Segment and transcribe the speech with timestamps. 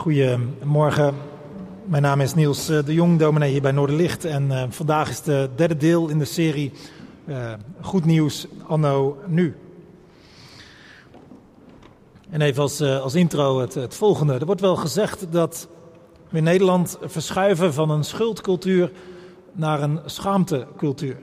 [0.00, 1.14] Goedemorgen,
[1.84, 4.24] mijn naam is Niels eh, de Jong, dominee hier bij Noorderlicht.
[4.24, 6.72] En uh, vandaag is het derde deel in de serie
[7.24, 9.56] uh, Goed Nieuws Anno Nu.
[12.30, 14.34] En even als, als intro het, het, volgende.
[14.34, 15.68] Er wordt wel gezegd dat
[16.28, 18.92] we in Nederland verschuiven van een schuldcultuur
[19.52, 21.16] naar een schaamtecultuur.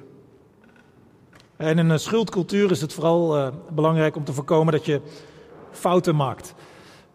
[1.56, 5.02] En in een schuldcultuur is het vooral belangrijk om te voorkomen dat je
[5.72, 6.54] fouten maakt.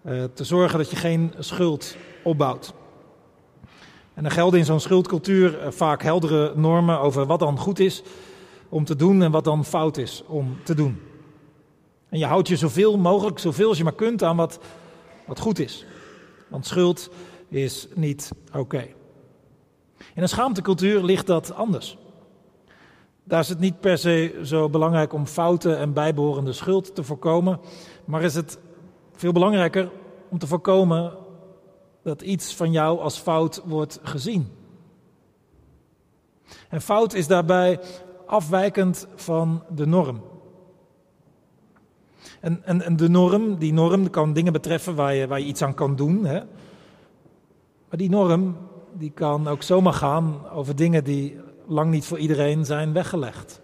[0.04, 2.74] Uh, te zorgen dat je geen schuld opbouwt.
[4.14, 8.02] En dan gelden in zo'n schuldcultuur uh, vaak heldere normen over wat dan goed is
[8.68, 11.00] om te doen en wat dan fout is om te doen.
[12.08, 14.58] En je houdt je zoveel mogelijk, zoveel als je maar kunt aan wat,
[15.26, 15.86] wat goed is.
[16.48, 17.10] Want schuld
[17.48, 18.86] is niet oké.
[20.14, 21.96] In een schaamtecultuur ligt dat anders.
[23.24, 27.60] Daar is het niet per se zo belangrijk om fouten en bijbehorende schuld te voorkomen,
[28.04, 28.58] maar is het
[29.12, 29.90] veel belangrijker
[30.32, 31.12] om te voorkomen
[32.02, 34.48] dat iets van jou als fout wordt gezien.
[36.68, 37.80] En fout is daarbij
[38.26, 40.22] afwijkend van de norm.
[42.40, 45.62] En, en, en de norm, die norm kan dingen betreffen waar je, waar je iets
[45.62, 46.24] aan kan doen.
[46.24, 46.40] Hè?
[47.88, 48.56] Maar die norm,
[48.92, 53.60] die kan ook zomaar gaan over dingen die lang niet voor iedereen zijn weggelegd.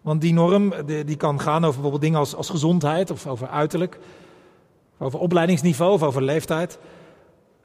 [0.00, 3.48] Want die norm die, die kan gaan over bijvoorbeeld dingen als, als gezondheid of over
[3.48, 3.98] uiterlijk,
[4.98, 6.78] over opleidingsniveau of over leeftijd,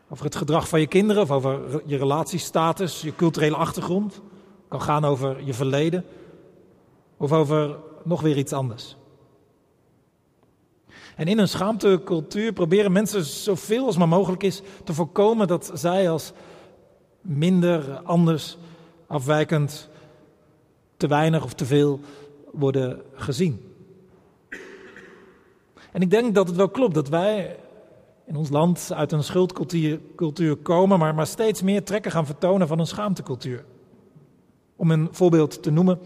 [0.09, 4.21] over het gedrag van je kinderen of over je relatiestatus, je culturele achtergrond.
[4.67, 6.05] Kan gaan over je verleden
[7.17, 8.95] of over nog weer iets anders.
[11.15, 16.09] En in een schaamtecultuur proberen mensen zoveel als maar mogelijk is te voorkomen dat zij
[16.09, 16.31] als
[17.21, 18.57] minder, anders,
[19.07, 19.89] afwijkend,
[20.97, 21.99] te weinig of te veel
[22.51, 23.72] worden gezien.
[25.93, 27.59] En ik denk dat het wel klopt dat wij
[28.25, 32.79] in ons land uit een schuldcultuur komen, maar, maar steeds meer trekken gaan vertonen van
[32.79, 33.65] een schaamtecultuur.
[34.75, 35.99] Om een voorbeeld te noemen,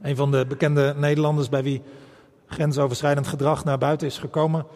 [0.00, 1.82] een van de bekende Nederlanders bij wie
[2.46, 4.66] grensoverschrijdend gedrag naar buiten is gekomen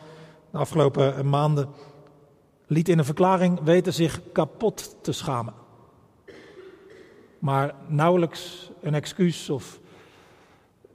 [0.50, 1.69] de afgelopen maanden,
[2.66, 5.54] liet in een verklaring weten zich kapot te schamen.
[7.38, 9.81] Maar nauwelijks een excuus of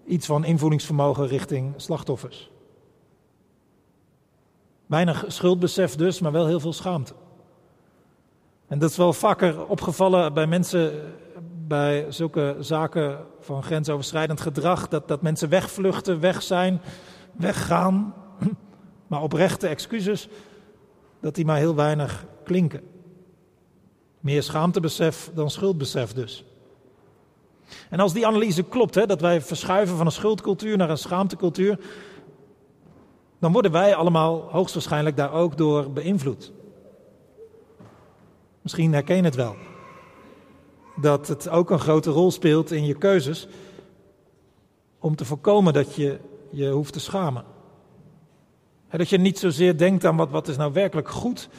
[0.06, 2.52] iets van invoedingsvermogen richting slachtoffers.
[4.86, 7.14] Weinig schuldbesef dus, maar wel heel veel schaamte.
[8.68, 10.92] En dat is wel vaker opgevallen bij mensen
[11.68, 16.82] bij zulke zaken van grensoverschrijdend gedrag, dat, dat mensen wegvluchten, weg zijn,
[17.32, 18.14] weggaan,
[19.08, 20.28] maar oprechte excuses,
[21.20, 22.82] dat die maar heel weinig klinken.
[24.20, 26.46] Meer schaamtebesef dan schuldbesef dus.
[27.90, 31.80] En als die analyse klopt, hè, dat wij verschuiven van een schuldcultuur naar een schaamtecultuur,
[33.46, 36.52] dan worden wij allemaal hoogstwaarschijnlijk daar ook door beïnvloed.
[38.62, 39.56] Misschien herken je het wel.
[40.96, 43.48] Dat het ook een grote rol speelt in je keuzes
[45.00, 46.20] om te voorkomen dat je
[46.50, 47.44] je hoeft te schamen.
[48.88, 51.50] En dat je niet zozeer denkt aan wat, wat is nou werkelijk goed.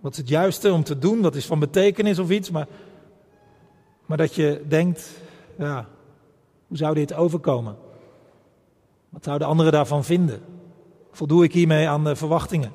[0.00, 2.50] Wat is het juiste om te doen, wat is van betekenis of iets.
[2.50, 2.68] Maar,
[4.06, 5.20] maar dat je denkt,
[5.58, 5.88] ja,
[6.66, 7.86] hoe zou dit overkomen?
[9.08, 10.40] Wat zouden anderen daarvan vinden?
[11.12, 12.72] Voldoe ik hiermee aan de verwachtingen?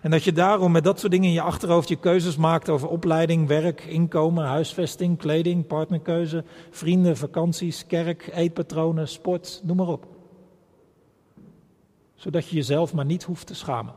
[0.00, 2.88] En dat je daarom met dat soort dingen in je achterhoofd je keuzes maakt over
[2.88, 10.06] opleiding, werk, inkomen, huisvesting, kleding, partnerkeuze, vrienden, vakanties, kerk, eetpatronen, sport, noem maar op.
[12.14, 13.94] Zodat je jezelf maar niet hoeft te schamen.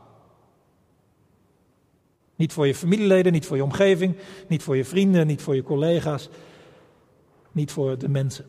[2.36, 4.16] Niet voor je familieleden, niet voor je omgeving,
[4.48, 6.28] niet voor je vrienden, niet voor je collega's,
[7.52, 8.44] niet voor de mensen.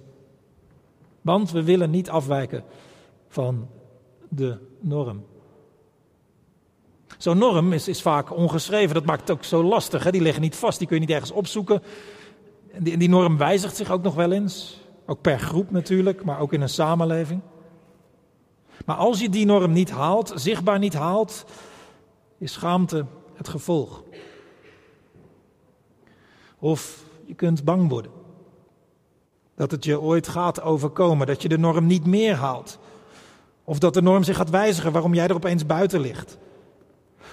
[1.21, 2.63] Want we willen niet afwijken
[3.37, 3.67] van
[4.29, 5.25] de norm.
[7.17, 10.03] Zo'n norm is, is vaak ongeschreven, dat maakt het ook zo lastig.
[10.03, 10.11] Hè?
[10.11, 11.83] Die liggen niet vast, die kun je niet ergens opzoeken.
[12.71, 14.81] En die, die norm wijzigt zich ook nog wel eens.
[15.05, 17.41] Ook per groep natuurlijk, maar ook in een samenleving.
[18.85, 21.45] Maar als je die norm niet haalt, zichtbaar niet haalt,
[22.37, 24.03] is schaamte het gevolg.
[26.59, 28.11] Of je kunt bang worden.
[29.55, 32.79] Dat het je ooit gaat overkomen, dat je de norm niet meer haalt.
[33.69, 36.37] Of dat de norm zich gaat wijzigen waarom jij er opeens buiten ligt.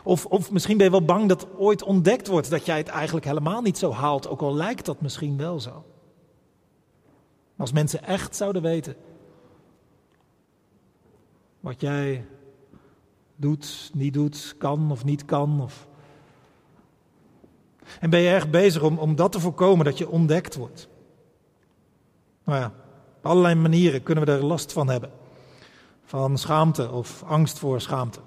[0.03, 3.27] Of, of misschien ben je wel bang dat ooit ontdekt wordt dat jij het eigenlijk
[3.27, 5.85] helemaal niet zo haalt, ook al lijkt dat misschien wel zo.
[7.57, 8.97] Als mensen echt zouden weten
[11.61, 12.27] wat jij
[13.37, 15.61] doet, niet doet, kan of niet kan.
[15.63, 15.87] Of...
[18.01, 20.89] En ben je erg bezig om, om dat te voorkomen, dat je ontdekt wordt.
[22.45, 22.73] Nou ja,
[23.17, 25.23] op allerlei manieren kunnen we er last van hebben
[26.05, 28.21] van schaamte of angst voor schaamte.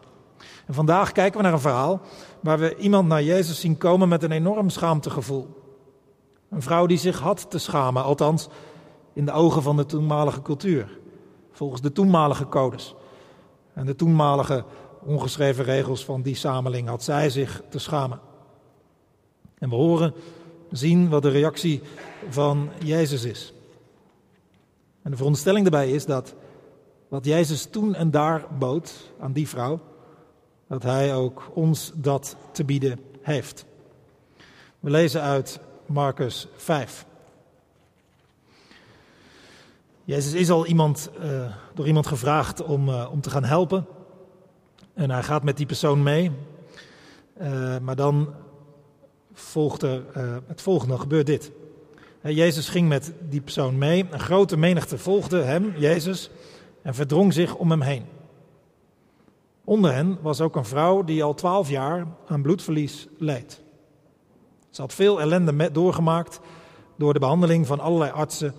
[0.65, 2.01] En vandaag kijken we naar een verhaal
[2.39, 5.47] waar we iemand naar Jezus zien komen met een enorm schaamtegevoel.
[6.50, 8.47] Een vrouw die zich had te schamen, althans
[9.13, 11.00] in de ogen van de toenmalige cultuur,
[11.51, 12.95] volgens de toenmalige codes.
[13.74, 14.63] En de toenmalige
[15.03, 18.19] ongeschreven regels van die samenleving had zij zich te schamen.
[19.57, 20.13] En we horen,
[20.71, 21.81] zien wat de reactie
[22.30, 23.53] van Jezus is.
[25.01, 26.35] En de veronderstelling daarbij is dat
[27.07, 29.80] wat Jezus toen en daar bood aan die vrouw,
[30.68, 33.65] dat Hij ook ons dat te bieden heeft.
[34.80, 37.06] We lezen uit Marcus 5.
[40.04, 43.86] Jezus is al iemand, uh, door iemand gevraagd om, uh, om te gaan helpen.
[44.94, 46.31] En hij gaat met die persoon mee.
[47.42, 48.33] Uh, maar dan
[49.33, 50.04] volgt er
[50.48, 51.51] het volgende, gebeurt dit.
[52.21, 54.06] Jezus ging met die persoon mee.
[54.12, 56.30] Een grote menigte volgde hem, Jezus,
[56.88, 58.06] en verdrong zich om hem heen.
[59.63, 63.62] Onder hen was ook een vrouw die al twaalf jaar aan bloedverlies leed.
[64.69, 66.39] Ze had veel ellende doorgemaakt
[66.95, 68.54] door de behandeling van allerlei artsen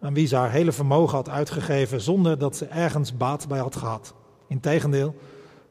[0.00, 3.76] aan wie ze haar hele vermogen had uitgegeven zonder dat ze ergens baat bij had
[3.76, 4.14] gehad.
[4.46, 5.14] Integendeel,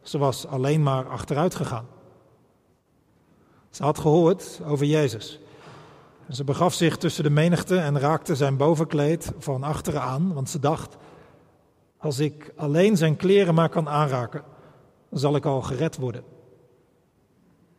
[0.02, 1.86] ze was alleen maar achteruit gegaan.
[3.70, 5.40] Ze had gehoord over Jezus.
[6.30, 10.60] Ze begaf zich tussen de menigte en raakte zijn bovenkleed van achteren aan, want ze
[10.60, 10.98] dacht:
[12.00, 14.44] als ik alleen zijn kleren maar kan aanraken,
[15.12, 16.24] zal ik al gered worden.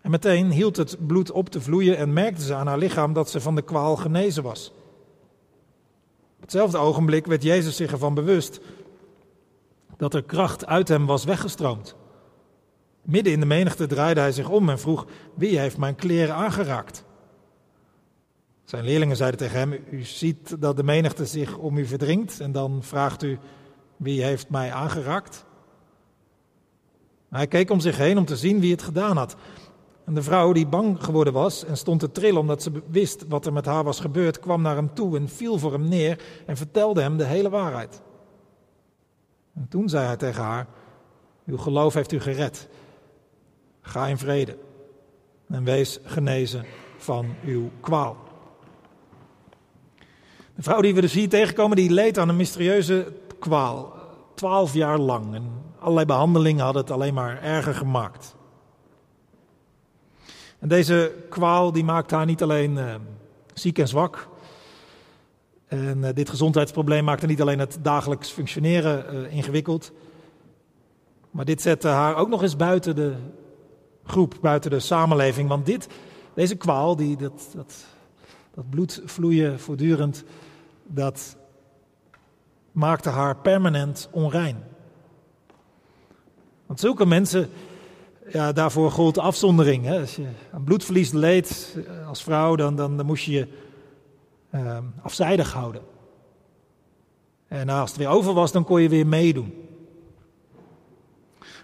[0.00, 3.30] En meteen hield het bloed op te vloeien en merkte ze aan haar lichaam dat
[3.30, 4.72] ze van de kwaal genezen was.
[6.36, 8.60] Op hetzelfde ogenblik werd Jezus zich ervan bewust
[9.96, 11.96] dat er kracht uit hem was weggestroomd.
[13.02, 17.04] Midden in de menigte draaide hij zich om en vroeg: Wie heeft mijn kleren aangeraakt?
[18.64, 22.52] Zijn leerlingen zeiden tegen hem: U ziet dat de menigte zich om u verdringt en
[22.52, 23.38] dan vraagt u:
[24.00, 25.44] Wie heeft mij aangeraakt?
[27.30, 29.36] Hij keek om zich heen om te zien wie het gedaan had.
[30.04, 33.46] En de vrouw, die bang geworden was en stond te trillen omdat ze wist wat
[33.46, 36.56] er met haar was gebeurd, kwam naar hem toe en viel voor hem neer en
[36.56, 38.02] vertelde hem de hele waarheid.
[39.54, 40.66] En toen zei hij tegen haar:
[41.46, 42.68] Uw geloof heeft u gered.
[43.80, 44.58] Ga in vrede
[45.48, 46.64] en wees genezen
[46.96, 48.16] van uw kwaal.
[50.54, 53.92] De vrouw die we dus hier tegenkomen, die leed aan een mysterieuze kwaal.
[54.34, 55.34] Twaalf jaar lang.
[55.34, 58.34] En allerlei behandelingen hadden het alleen maar erger gemaakt.
[60.58, 62.94] En deze kwaal die maakt haar niet alleen uh,
[63.54, 64.28] ziek en zwak.
[65.66, 69.92] En uh, dit gezondheidsprobleem maakte niet alleen het dagelijks functioneren uh, ingewikkeld.
[71.30, 73.14] Maar dit zette haar ook nog eens buiten de
[74.04, 75.48] groep, buiten de samenleving.
[75.48, 75.88] Want dit,
[76.34, 77.74] deze kwaal, die, dat, dat,
[78.54, 80.24] dat bloedvloeien voortdurend,
[80.86, 81.36] dat
[82.72, 84.64] maakte haar permanent onrein.
[86.66, 87.50] Want zulke mensen,
[88.28, 89.84] ja, daarvoor gold afzondering.
[89.84, 90.00] Hè.
[90.00, 93.48] Als je aan bloedverlies leed eh, als vrouw, dan, dan, moest je je
[94.54, 95.82] uh, afzijdig houden.
[97.48, 99.54] En als het weer over was, dan kon je weer meedoen.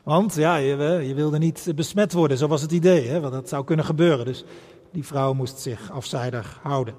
[0.02, 3.48] Want ja, je, je, wilde niet besmet worden, zo was het idee, hè, want dat
[3.48, 4.24] zou kunnen gebeuren.
[4.24, 4.44] Dus
[4.92, 6.94] die vrouw moest zich afzijdig houden.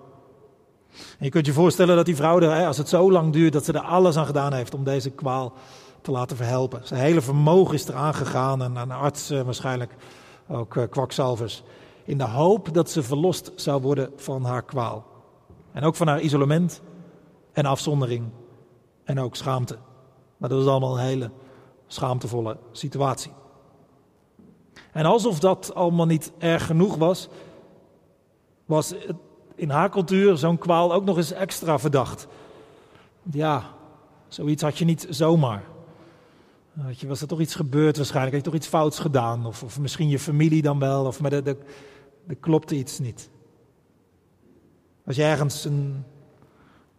[1.20, 3.74] Je kunt je voorstellen dat die vrouw, er, als het zo lang duurt, dat ze
[3.74, 5.54] er alles aan gedaan heeft om deze kwaal
[6.02, 6.82] te laten verhelpen.
[6.84, 9.96] Zijn hele vermogen is eraan gegaan en aan artsen waarschijnlijk
[10.48, 11.64] ook uh, kwakzalvers.
[12.04, 15.06] In de hoop dat ze verlost zou worden van haar kwaal.
[15.72, 16.82] En ook van haar isolement
[17.52, 18.30] en afzondering
[19.04, 19.78] en ook schaamte.
[20.38, 21.32] Maar dat was allemaal een hele
[21.88, 23.32] schaamtevolle situatie.
[24.92, 27.28] En alsof dat allemaal niet erg genoeg was,
[28.66, 28.94] was
[29.58, 32.28] in haar cultuur zo'n kwaal ook nog eens extra verdacht.
[33.32, 33.64] Ja,
[34.28, 35.64] zoiets had je niet zomaar.
[36.98, 38.36] Je, was er toch iets gebeurd waarschijnlijk?
[38.36, 39.46] Had je toch iets fouts gedaan?
[39.46, 41.06] Of, of misschien je familie dan wel?
[41.06, 41.56] Of maar er
[42.40, 43.30] klopte iets niet.
[45.06, 46.04] Als je ergens een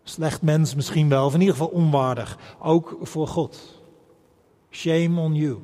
[0.02, 2.38] slecht mens misschien wel, of in ieder geval onwaardig.
[2.58, 3.82] Ook voor God.
[4.70, 5.58] Shame on you.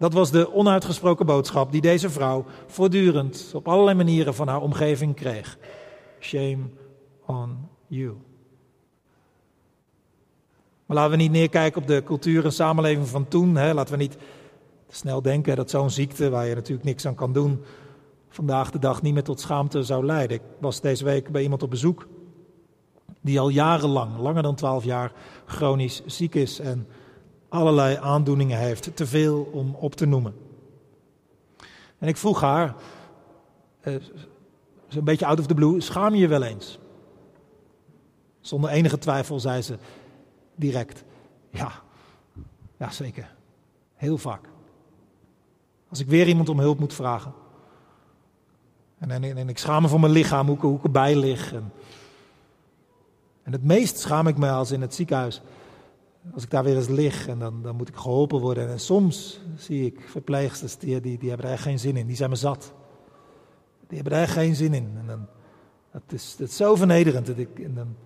[0.00, 5.14] Dat was de onuitgesproken boodschap die deze vrouw voortdurend op allerlei manieren van haar omgeving
[5.14, 5.58] kreeg.
[6.20, 6.58] Shame
[7.26, 8.16] on you.
[10.86, 13.56] Maar laten we niet neerkijken op de cultuur en samenleving van toen.
[13.56, 13.74] Hè.
[13.74, 14.16] Laten we niet
[14.88, 17.62] snel denken dat zo'n ziekte, waar je natuurlijk niks aan kan doen,
[18.28, 20.36] vandaag de dag niet meer tot schaamte zou leiden.
[20.36, 22.08] Ik was deze week bij iemand op bezoek
[23.20, 25.12] die al jarenlang, langer dan twaalf jaar,
[25.46, 26.86] chronisch ziek is en
[27.50, 30.34] allerlei aandoeningen heeft, te veel om op te noemen.
[31.98, 32.74] En ik vroeg haar,
[34.88, 36.78] zo'n beetje out of the blue, schaam je je wel eens?
[38.40, 39.78] Zonder enige twijfel zei ze
[40.54, 41.04] direct,
[41.50, 41.72] ja,
[42.76, 43.34] ja zeker,
[43.94, 44.48] heel vaak.
[45.88, 47.32] Als ik weer iemand om hulp moet vragen.
[48.98, 51.52] En, en, ik schaam me voor mijn lichaam, hoe hoe ik erbij lig.
[53.42, 55.40] En het meest schaam ik me als in het ziekenhuis.
[56.34, 58.68] Als ik daar weer eens lig en dan, dan moet ik geholpen worden.
[58.68, 62.06] En soms zie ik verpleegsters die, die, hebben er geen zin in.
[62.06, 62.72] Die zijn me zat.
[63.86, 64.92] Die hebben er geen zin in.
[64.98, 65.26] En dan,
[65.92, 67.26] dat, is, dat zo vernederend.
[67.26, 67.96] Dat ik, en dan,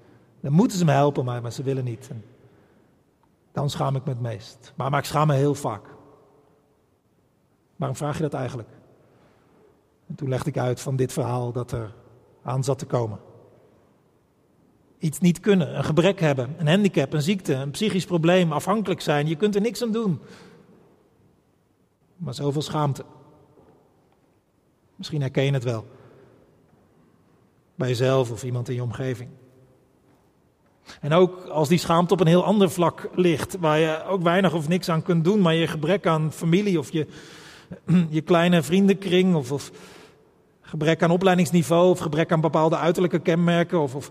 [0.40, 2.10] dan moeten ze me helpen, maar, maar ze willen niet.
[3.52, 4.72] Dan schaam ik me het meest.
[4.76, 5.86] Maar, maar ik schaam me heel vaak.
[7.76, 8.68] Waarom vraag je dat eigenlijk?
[10.06, 11.94] En toen legde ik uit van dit verhaal dat er
[12.42, 13.18] aan zat te komen.
[15.04, 19.26] Iets niet kunnen, een gebrek hebben, een handicap, een ziekte, een psychisch probleem, afhankelijk zijn.
[19.26, 20.20] Je kunt er niks aan doen.
[22.16, 23.04] Maar zoveel schaamte.
[24.96, 25.86] Misschien herken je het wel.
[27.74, 29.28] Bij jezelf of iemand in je omgeving.
[31.00, 34.54] En ook als die schaamte op een heel ander vlak ligt, waar je ook weinig
[34.54, 37.06] of niks aan kunt doen, maar je gebrek aan familie of je,
[38.08, 39.70] je kleine vriendenkring of, of
[40.60, 44.10] gebrek aan opleidingsniveau of gebrek aan bepaalde uiterlijke kenmerken of, of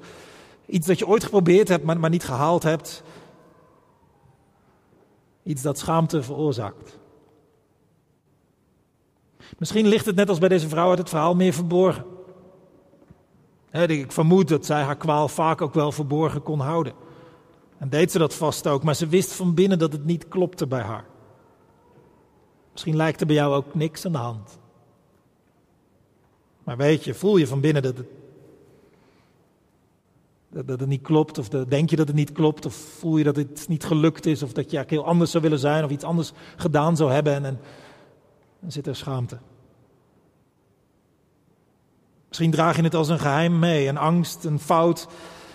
[0.65, 3.03] iets dat je ooit geprobeerd hebt, maar, maar niet gehaald hebt.
[5.43, 6.97] Iets dat schaamte veroorzaakt.
[9.57, 12.05] Misschien ligt het net als bij deze vrouw uit het verhaal meer verborgen.
[13.71, 16.93] Ik vermoed dat zij haar kwaal vaak ook wel verborgen kon houden.
[17.77, 20.67] En deed ze dat vast ook, maar ze wist van binnen dat het niet klopte
[20.67, 21.05] bij haar.
[22.71, 24.59] Misschien lijkt er bij jou ook niks aan de hand.
[26.63, 28.07] Maar weet je, voel je van binnen dat het,
[30.53, 33.35] dat, het niet klopt, of denk je dat het niet klopt, of voel je dat
[33.35, 36.31] het niet gelukt is, of dat je heel anders zou willen zijn, of iets anders
[36.55, 37.59] gedaan zou hebben, en, en
[38.59, 39.37] dan zit er schaamte.
[42.27, 45.07] Misschien draag je het als een geheim mee, een angst, een fout,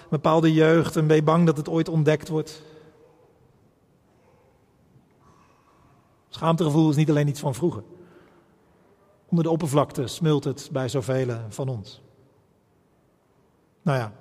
[0.02, 2.62] een bepaalde jeugd en ben je bang dat het ooit ontdekt wordt.
[6.28, 7.82] Schaamtegevoel is niet alleen iets van vroeger.
[9.28, 12.02] Onder de oppervlakte smult het bij zoveel van ons.
[13.82, 14.12] Nou ja,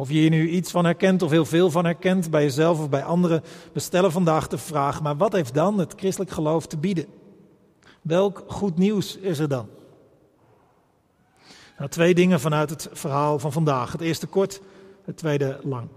[0.00, 2.88] of je hier nu iets van herkent of heel veel van herkent, bij jezelf of
[2.88, 3.42] bij anderen,
[3.72, 7.06] we stellen vandaag de vraag, maar wat heeft dan het christelijk geloof te bieden?
[8.02, 9.68] Welk goed nieuws is er dan?
[11.78, 13.92] Nou, twee dingen vanuit het verhaal van vandaag.
[13.92, 14.60] Het eerste kort,
[15.04, 15.88] het tweede lang.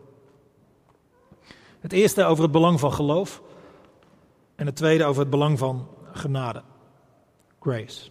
[1.80, 3.42] Het eerste over het belang van geloof
[4.56, 6.62] en het tweede over het belang van genade.
[7.60, 8.10] Grace.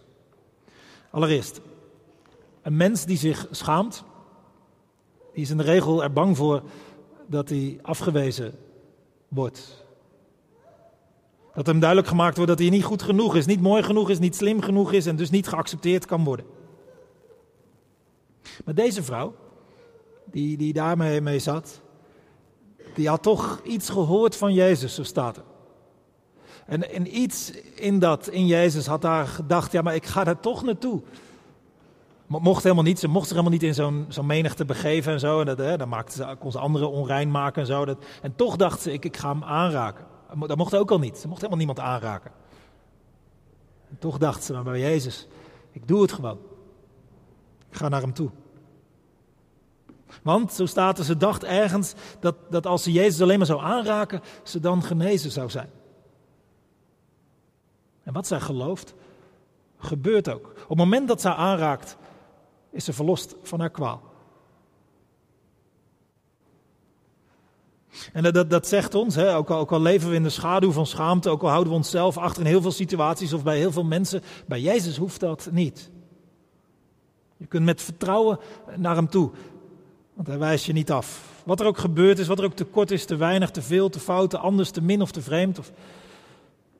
[1.11, 1.61] Allereerst,
[2.61, 4.03] een mens die zich schaamt,
[5.33, 6.63] die is in de regel er bang voor
[7.27, 8.53] dat hij afgewezen
[9.27, 9.85] wordt.
[11.53, 14.19] Dat hem duidelijk gemaakt wordt dat hij niet goed genoeg is, niet mooi genoeg is,
[14.19, 16.45] niet slim genoeg is en dus niet geaccepteerd kan worden.
[18.65, 19.35] Maar deze vrouw,
[20.25, 21.81] die, die daarmee mee zat,
[22.93, 25.43] die had toch iets gehoord van Jezus, zo staat er.
[26.65, 30.39] En, en iets in dat, in Jezus, had daar gedacht, ja, maar ik ga daar
[30.39, 31.01] toch naartoe.
[32.27, 35.39] Mocht helemaal niet, ze mocht zich helemaal niet in zo'n zo'n menigte begeven en zo.
[35.39, 37.85] En dat, hè, dan maakte ze, kon ze anderen onrein maken en zo.
[37.85, 40.05] Dat, en toch dacht ze, ik, ik ga hem aanraken.
[40.39, 41.17] Dat mocht ook al niet.
[41.17, 42.31] Ze mocht helemaal niemand aanraken.
[43.89, 45.27] En toch dacht ze, maar bij Jezus,
[45.71, 46.37] ik doe het gewoon.
[47.69, 48.29] Ik ga naar hem toe.
[50.21, 53.61] Want, zo staat er, ze dacht ergens dat, dat als ze Jezus alleen maar zou
[53.61, 55.69] aanraken, ze dan genezen zou zijn.
[58.03, 58.93] En wat zij gelooft,
[59.77, 60.45] gebeurt ook.
[60.45, 61.97] Op het moment dat zij aanraakt,
[62.73, 64.01] is ze verlost van haar kwaal.
[68.13, 70.71] En dat, dat zegt ons, hè, ook, al, ook al leven we in de schaduw
[70.71, 73.71] van schaamte, ook al houden we onszelf achter in heel veel situaties of bij heel
[73.71, 75.89] veel mensen, bij Jezus hoeft dat niet.
[77.37, 78.39] Je kunt met vertrouwen
[78.75, 79.31] naar Hem toe,
[80.13, 81.31] want Hij wijst je niet af.
[81.43, 83.99] Wat er ook gebeurd is, wat er ook tekort is, te weinig, te veel, te
[83.99, 85.71] fout, te anders, te min of te vreemd, of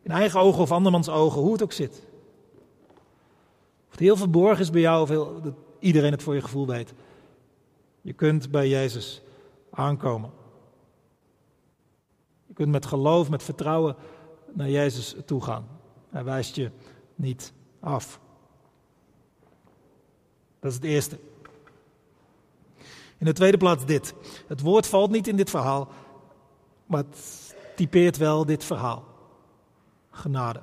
[0.02, 2.04] in eigen ogen of andermans ogen, hoe het ook zit.
[3.86, 5.54] Of het heel verborgen is bij jou, of heel, dat
[5.84, 6.94] iedereen het voor je gevoel weet.
[8.02, 9.22] Je kunt bij Jezus
[9.70, 10.32] aankomen.
[12.48, 13.96] Je kunt met geloof, met vertrouwen
[14.54, 15.68] naar Jezus toe gaan.
[16.10, 16.72] Hij wijst je
[17.16, 18.20] niet af.
[20.60, 21.20] Dat is het eerste.
[23.18, 24.14] In de tweede plaats dit.
[24.48, 25.90] Het woord valt niet in dit verhaal,
[26.86, 29.12] maar het typeert wel dit verhaal
[30.14, 30.62] genade.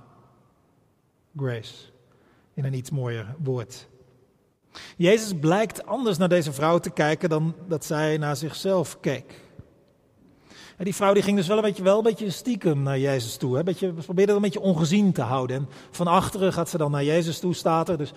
[1.37, 1.75] Grace.
[2.55, 3.89] In een iets mooier woord.
[4.97, 9.41] Jezus blijkt anders naar deze vrouw te kijken dan dat zij naar zichzelf keek.
[10.77, 13.37] En die vrouw die ging dus wel een beetje, wel een beetje stiekem naar Jezus
[13.37, 13.57] toe.
[13.57, 13.62] Hè?
[13.62, 15.57] Beetje, probeerde een beetje ongezien te houden.
[15.57, 17.99] En van achteren gaat ze dan naar Jezus toe, staat er.
[17.99, 18.12] Dus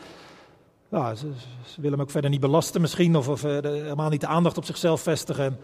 [0.89, 3.15] ze, wil hem ook verder niet belasten misschien.
[3.15, 5.45] Of, of uh, helemaal niet de aandacht op zichzelf vestigen.
[5.45, 5.57] En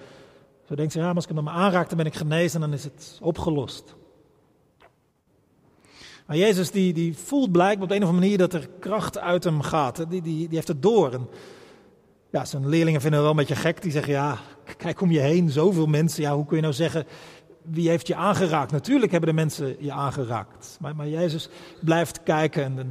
[0.68, 2.70] zo denkt ze, ja, maar als ik hem dan aanraak, dan ben ik genezen en
[2.70, 3.96] dan is het opgelost.
[6.30, 9.44] Maar Jezus die, die voelt blijkbaar op een of andere manier dat er kracht uit
[9.44, 9.96] hem gaat.
[10.10, 11.28] Die, die, die heeft het door.
[12.30, 13.82] Ja, zijn leerlingen vinden het wel een beetje gek.
[13.82, 14.38] Die zeggen, ja,
[14.78, 16.22] kijk om je heen, zoveel mensen.
[16.22, 17.06] Ja, hoe kun je nou zeggen,
[17.62, 18.72] wie heeft je aangeraakt?
[18.72, 20.78] Natuurlijk hebben de mensen je aangeraakt.
[20.80, 21.50] Maar, maar Jezus
[21.82, 22.86] blijft kijken en de,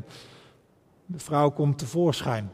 [1.06, 2.50] de vrouw komt tevoorschijn.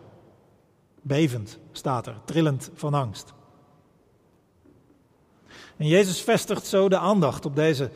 [1.03, 3.33] Bevend staat er, trillend van angst.
[5.77, 7.91] En Jezus vestigt zo de aandacht op deze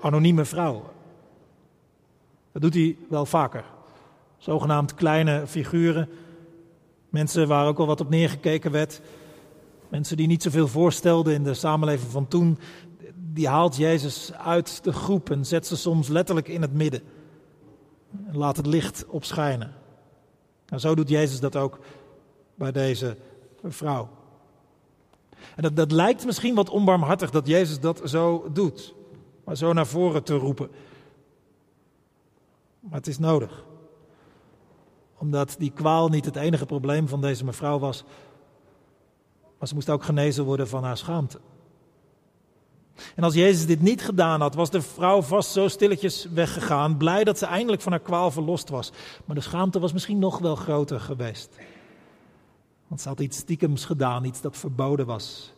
[0.00, 0.96] anonieme vrouw.
[2.58, 3.64] Dat doet hij wel vaker.
[4.38, 6.08] Zogenaamd kleine figuren.
[7.08, 9.00] Mensen waar ook al wat op neergekeken werd.
[9.88, 12.58] Mensen die niet zoveel voorstelden in de samenleving van toen.
[13.32, 17.00] Die haalt Jezus uit de groep en zet ze soms letterlijk in het midden.
[18.26, 19.74] En laat het licht opschijnen.
[20.66, 21.78] En zo doet Jezus dat ook
[22.54, 23.16] bij deze
[23.64, 24.08] vrouw.
[25.56, 28.94] En dat, dat lijkt misschien wat onbarmhartig dat Jezus dat zo doet.
[29.44, 30.70] Maar zo naar voren te roepen.
[32.80, 33.64] Maar het is nodig.
[35.18, 38.04] Omdat die kwaal niet het enige probleem van deze mevrouw was.
[39.58, 41.40] Maar ze moest ook genezen worden van haar schaamte.
[43.14, 47.24] En als Jezus dit niet gedaan had, was de vrouw vast zo stilletjes weggegaan, blij
[47.24, 48.92] dat ze eindelijk van haar kwaal verlost was.
[49.24, 51.56] Maar de schaamte was misschien nog wel groter geweest.
[52.86, 55.52] Want ze had iets stiekems gedaan, iets dat verboden was.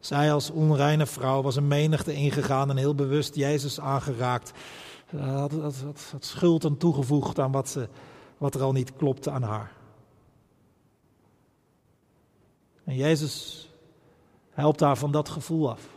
[0.00, 4.52] Zij als onreine vrouw was een menigte ingegaan en heel bewust Jezus aangeraakt.
[5.10, 7.88] Ze had, had, had, had schuld aan toegevoegd aan wat, ze,
[8.38, 9.72] wat er al niet klopte aan haar.
[12.84, 13.68] En Jezus
[14.50, 15.88] helpt haar van dat gevoel af.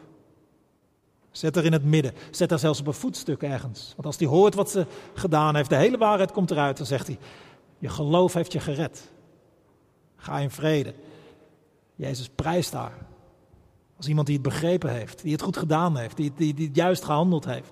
[1.31, 2.13] Zet haar in het midden.
[2.31, 3.93] Zet haar zelfs op een voetstuk ergens.
[3.95, 7.07] Want als hij hoort wat ze gedaan heeft, de hele waarheid komt eruit, dan zegt
[7.07, 7.17] hij:
[7.77, 9.11] Je geloof heeft je gered.
[10.15, 10.93] Ga in vrede.
[11.95, 13.07] Jezus prijst haar.
[13.97, 16.75] Als iemand die het begrepen heeft, die het goed gedaan heeft, die, die, die het
[16.75, 17.71] juist gehandeld heeft.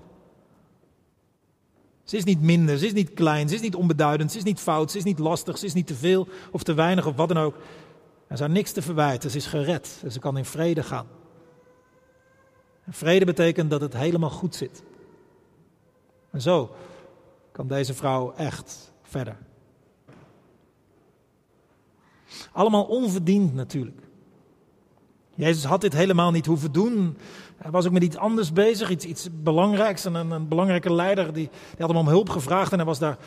[2.07, 4.59] Ze is niet minder, ze is niet klein, ze is niet onbeduidend, ze is niet
[4.59, 7.27] fout, ze is niet lastig, ze is niet te veel of te weinig of wat
[7.27, 7.55] dan ook.
[8.27, 11.07] Er is niks te verwijten, ze is gered en ze kan in vrede gaan.
[12.89, 14.83] Vrede betekent dat het helemaal goed zit.
[16.31, 16.75] En zo
[17.51, 19.37] kan deze vrouw echt verder.
[22.51, 24.01] Allemaal onverdiend natuurlijk.
[25.35, 27.17] Jezus had dit helemaal niet hoeven doen.
[27.57, 30.05] Hij was ook met iets anders bezig, iets, iets belangrijks.
[30.05, 33.17] En een, belangrijke leider die, die, had hem om hulp gevraagd en hij was daar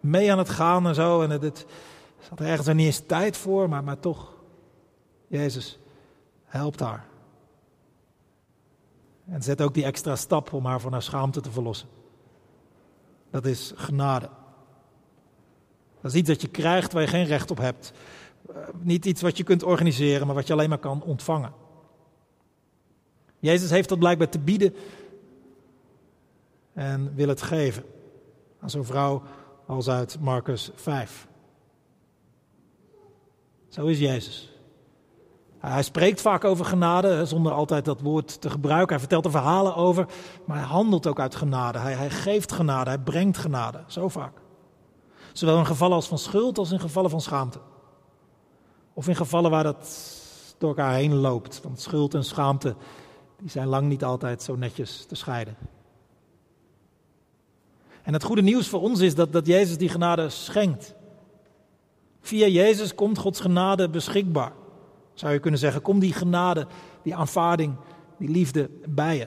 [0.00, 1.22] mee aan het gaan en zo.
[1.22, 1.66] En het, het
[2.28, 4.32] zat er ergens er niet eens tijd voor, maar, maar toch,
[5.26, 5.78] Jezus
[6.44, 7.06] helpt haar.
[9.28, 11.88] En zet ook die extra stap om haar van haar schaamte te verlossen.
[13.30, 14.28] Dat is genade.
[16.00, 17.92] Dat is iets dat je krijgt waar je geen recht op hebt.
[18.48, 21.52] Eh, niet iets wat je kunt organiseren, maar wat je alleen maar kan ontvangen.
[23.44, 24.74] Jezus heeft dat blijkbaar te bieden
[26.72, 27.84] en wil het geven
[28.60, 29.22] aan zo'n vrouw
[29.66, 31.28] als uit Marcus 5.
[33.68, 34.52] Zo is Jezus.
[35.58, 38.88] Hij spreekt vaak over genade, zonder altijd dat woord te gebruiken.
[38.88, 40.06] Hij vertelt er verhalen over,
[40.44, 41.78] maar hij handelt ook uit genade.
[41.78, 44.40] Hij, hij geeft genade, hij brengt genade, zo vaak.
[45.32, 47.58] Zowel in gevallen als van schuld als in gevallen van schaamte.
[48.92, 50.12] Of in gevallen waar dat
[50.58, 51.60] door elkaar heen loopt.
[51.62, 52.76] Want schuld en schaamte
[53.40, 55.56] die zijn lang niet altijd zo netjes te scheiden.
[58.02, 60.94] En het goede nieuws voor ons is dat, dat Jezus die genade schenkt.
[62.20, 64.52] Via Jezus komt Gods genade beschikbaar.
[65.14, 66.66] Zou je kunnen zeggen, kom die genade,
[67.02, 67.76] die aanvaarding,
[68.18, 69.26] die liefde bij je.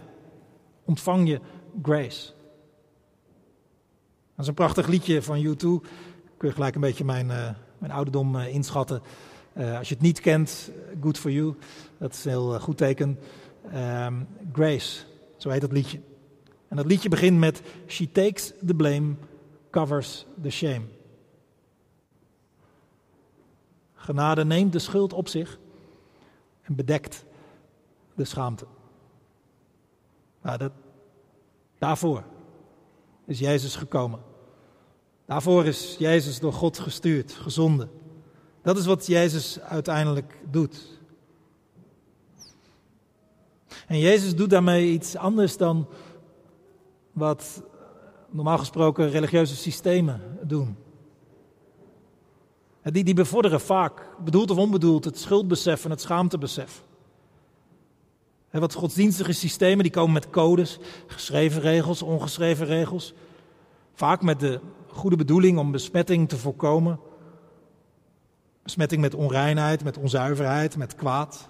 [0.85, 1.39] Ontvang je
[1.81, 2.33] grace.
[4.35, 5.59] Dat is een prachtig liedje van U2.
[6.37, 9.01] Kun je gelijk een beetje mijn, uh, mijn ouderdom uh, inschatten.
[9.57, 11.55] Uh, als je het niet kent, good for you.
[11.97, 13.19] Dat is een heel goed teken.
[13.73, 15.03] Um, grace,
[15.37, 15.99] zo heet dat liedje.
[16.67, 19.15] En dat liedje begint met She takes the blame,
[19.69, 20.85] covers the shame.
[23.93, 25.59] Genade neemt de schuld op zich
[26.61, 27.25] en bedekt
[28.15, 28.65] de schaamte.
[30.41, 30.71] Nou, dat,
[31.77, 32.23] daarvoor
[33.25, 34.19] is Jezus gekomen.
[35.25, 37.89] Daarvoor is Jezus door God gestuurd, gezonden.
[38.61, 40.96] Dat is wat Jezus uiteindelijk doet.
[43.87, 45.87] En Jezus doet daarmee iets anders dan
[47.11, 47.63] wat
[48.29, 50.77] normaal gesproken religieuze systemen doen.
[52.83, 56.83] Die, die bevorderen vaak, bedoeld of onbedoeld, het schuldbesef en het schaamtebesef.
[58.49, 63.13] En wat godsdienstige systemen, die komen met codes, geschreven regels, ongeschreven regels.
[63.93, 66.99] Vaak met de goede bedoeling om besmetting te voorkomen.
[68.63, 71.49] Besmetting met onreinheid, met onzuiverheid, met kwaad.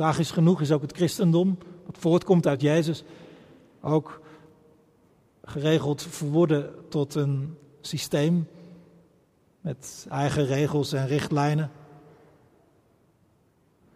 [0.00, 3.04] Tragisch genoeg is ook het christendom, wat voortkomt uit Jezus,
[3.80, 4.20] ook
[5.44, 8.48] geregeld verworden tot een systeem
[9.60, 11.70] met eigen regels en richtlijnen.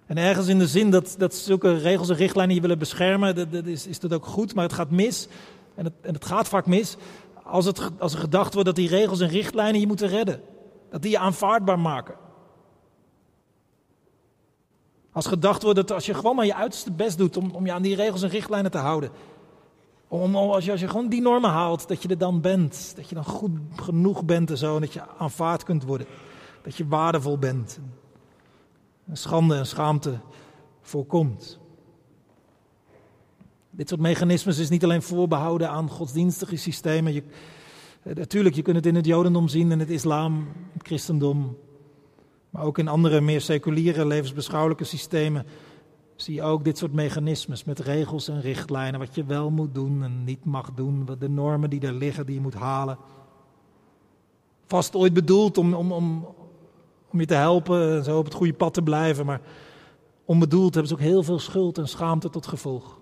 [0.06, 3.66] En ergens in de zin dat, dat zulke regels en richtlijnen je willen beschermen, dat,
[3.66, 5.28] is, is dat ook goed, maar het gaat mis.
[5.74, 6.96] En het, en het gaat vaak mis
[7.44, 10.40] als, het, als er gedacht wordt dat die regels en richtlijnen je moeten redden.
[10.90, 12.14] Dat die je aanvaardbaar maken.
[15.14, 17.72] Als gedacht wordt dat als je gewoon maar je uiterste best doet om, om je
[17.72, 19.11] aan die regels en richtlijnen te houden.
[20.09, 22.92] Om, als, je, als je gewoon die normen haalt, dat je er dan bent.
[22.96, 24.74] Dat je dan goed genoeg bent en zo.
[24.74, 26.07] En dat je aanvaard kunt worden.
[26.62, 27.79] Dat je waardevol bent.
[29.07, 30.18] En schande en schaamte
[30.83, 31.59] voorkomt.
[33.70, 37.12] Dit soort mechanismes is niet alleen voorbehouden aan godsdienstige systemen.
[37.12, 37.22] Je,
[38.03, 41.57] natuurlijk, je kunt het in het Jodendom zien, in het islam, het christendom.
[42.54, 45.46] Maar ook in andere meer seculiere levensbeschouwelijke systemen
[46.16, 49.00] zie je ook dit soort mechanismes met regels en richtlijnen.
[49.00, 51.08] Wat je wel moet doen en niet mag doen.
[51.18, 52.98] De normen die er liggen, die je moet halen.
[54.66, 56.26] Vast ooit bedoeld om, om, om,
[57.10, 59.26] om je te helpen en zo op het goede pad te blijven.
[59.26, 59.40] Maar
[60.24, 62.98] onbedoeld hebben ze ook heel veel schuld en schaamte tot gevolg.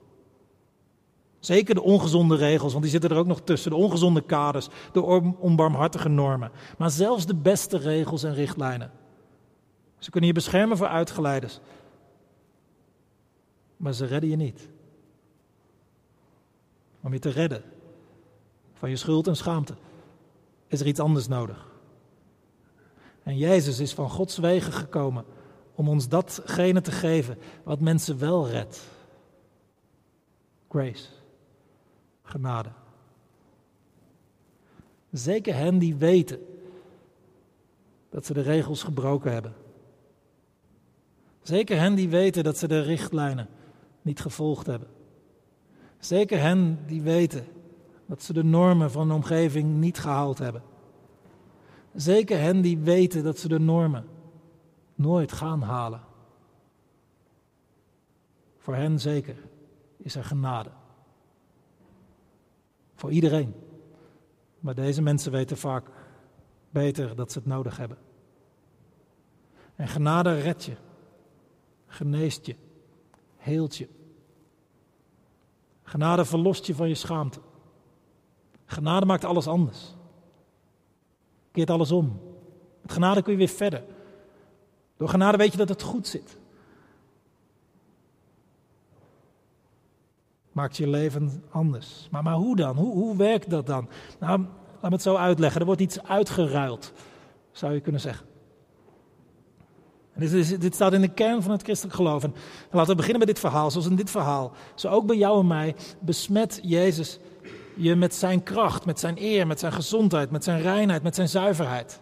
[1.41, 3.71] Zeker de ongezonde regels, want die zitten er ook nog tussen.
[3.71, 5.03] De ongezonde kaders, de
[5.39, 6.51] onbarmhartige normen.
[6.79, 9.01] Maar zelfs de beste regels en richtlijnen.
[10.03, 11.61] Ze kunnen je beschermen voor uitgeleiders.
[13.77, 14.69] Maar ze redden je niet.
[17.01, 17.63] Om je te redden
[18.73, 19.75] van je schuld en schaamte
[20.67, 21.71] is er iets anders nodig.
[23.23, 25.25] En Jezus is van Gods wegen gekomen
[25.75, 28.81] om ons datgene te geven wat mensen wel redt.
[30.69, 31.09] Grace,
[32.23, 32.71] genade.
[35.11, 36.47] Zeker hen die weten
[38.11, 39.55] dat ze de regels gebroken hebben.
[41.43, 43.49] Zeker hen die weten dat ze de richtlijnen
[44.03, 44.89] niet gevolgd hebben.
[45.99, 47.47] Zeker hen die weten
[48.07, 50.63] dat ze de normen van de omgeving niet gehaald hebben.
[51.95, 54.05] Zeker hen die weten dat ze de normen
[54.95, 56.01] nooit gaan halen.
[58.59, 59.37] Voor hen zeker
[59.97, 60.71] is er genade.
[62.95, 63.55] Voor iedereen.
[64.61, 65.87] Maar deze mensen weten vaak
[66.71, 67.99] beter dat ze het nodig hebben.
[69.77, 70.77] En genade redt je,
[71.93, 72.57] geneest je,
[73.37, 73.89] heelt je.
[75.83, 77.41] Genade verlost je van je schaamte.
[78.65, 79.95] Genade maakt alles anders.
[81.51, 82.21] Keert alles om.
[82.81, 83.85] Met genade kun je weer verder.
[84.97, 86.37] Door genade weet je dat het goed zit.
[90.53, 92.09] Maakt je leven anders.
[92.11, 92.77] Maar, maar hoe dan?
[92.77, 93.89] Hoe, hoe werkt dat dan?
[94.21, 95.61] Nou, laat me het zo uitleggen.
[95.61, 96.93] Er wordt iets uitgeruild,
[97.51, 98.27] zou je kunnen zeggen.
[100.15, 102.25] Dit, dit, staat in de kern van het christelijk geloof.
[102.25, 102.35] En
[102.71, 103.71] laten we beginnen met dit verhaal.
[103.71, 107.19] Zoals in dit verhaal, zo ook bij jou en mij, besmet Jezus
[107.77, 111.29] je met zijn kracht, met zijn eer, met zijn gezondheid, met zijn reinheid, met zijn
[111.29, 112.01] zuiverheid.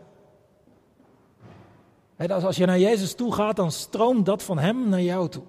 [2.28, 5.42] Als je naar Jezus toe gaat, dan stroomt dat van Hem naar jou toe.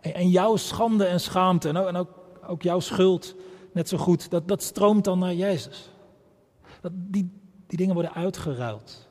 [0.00, 2.08] En jouw schande en schaamte, en ook,
[2.46, 3.34] ook jouw schuld,
[3.72, 5.90] net zo goed, dat, dat stroomt dan naar Jezus.
[6.80, 7.30] Dat, die,
[7.66, 9.01] die dingen worden uitgeruild.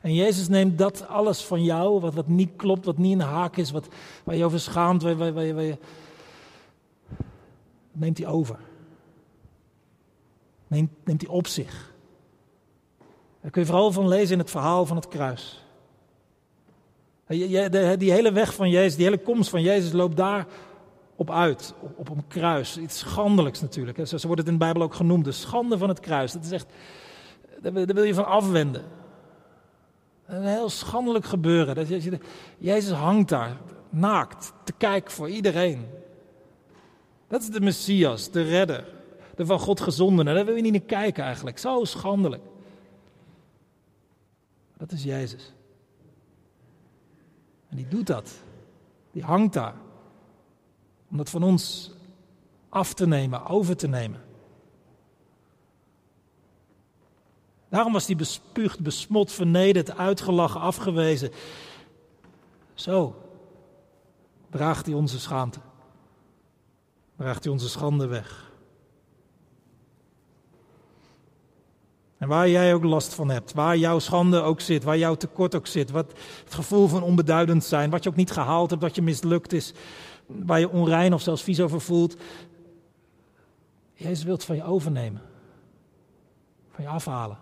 [0.00, 3.24] En Jezus neemt dat alles van jou, wat, wat niet klopt, wat niet in de
[3.24, 3.88] haak is, wat,
[4.24, 5.32] waar je over schaamt, waar,
[7.92, 8.58] neemt hij over.
[10.66, 11.94] Neemt, neemt hij op zich.
[13.40, 15.64] Daar kun je vooral van lezen in het verhaal van het kruis.
[17.26, 20.46] Die hele weg van Jezus, die hele komst van Jezus loopt daar
[21.16, 22.78] op uit, op, op een kruis.
[22.78, 24.06] Iets schandelijks natuurlijk.
[24.06, 26.32] Zo wordt het in de Bijbel ook genoemd, de schande van het kruis.
[26.32, 26.66] Dat is echt,
[27.60, 28.82] daar wil je van afwenden.
[30.26, 31.74] Een heel schandelijk gebeuren.
[31.74, 32.18] Dat je,
[32.58, 33.56] Jezus hangt daar,
[33.90, 35.86] naakt, te kijken voor iedereen.
[37.28, 38.84] Dat is de Messias, de redder,
[39.36, 40.34] de van God gezondene.
[40.34, 41.58] Daar wil je niet naar kijken eigenlijk.
[41.58, 42.42] Zo schandelijk.
[44.76, 45.52] Dat is Jezus.
[47.68, 48.34] En die doet dat.
[49.12, 49.74] Die hangt daar.
[51.10, 51.94] Om dat van ons
[52.68, 54.25] af te nemen, over te nemen.
[57.68, 61.30] Daarom was hij bespuugd, besmot, vernederd, uitgelachen, afgewezen.
[62.74, 63.14] Zo
[64.50, 65.58] draagt hij onze schaamte.
[67.16, 68.50] Draagt hij onze schande weg.
[72.18, 75.54] En waar jij ook last van hebt, waar jouw schande ook zit, waar jouw tekort
[75.54, 76.12] ook zit, wat
[76.44, 79.72] het gevoel van onbeduidend zijn, wat je ook niet gehaald hebt, wat je mislukt is,
[80.26, 82.16] waar je onrein of zelfs vies over voelt,
[83.94, 85.22] Jezus wilt van je overnemen,
[86.70, 87.38] van je afhalen.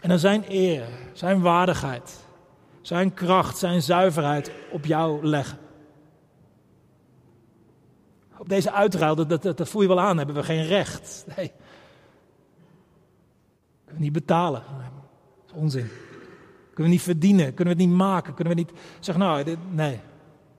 [0.00, 2.26] En dan zijn eer, zijn waardigheid,
[2.80, 5.58] zijn kracht, zijn zuiverheid op jou leggen.
[8.38, 11.24] Op deze uitruil, dat, dat, voel je wel aan, hebben we geen recht.
[11.36, 11.52] Nee.
[13.84, 14.62] Kunnen we niet betalen.
[15.46, 15.88] Dat is onzin.
[16.66, 20.00] Kunnen we niet verdienen, kunnen we het niet maken, kunnen we niet zeggen, nou, nee.